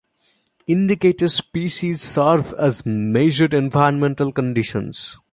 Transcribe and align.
Indicator 0.65 1.29
species 1.29 2.01
serve 2.01 2.53
as 2.53 2.87
measured 2.87 3.53
environmental 3.53 4.31
conditions. 4.31 5.19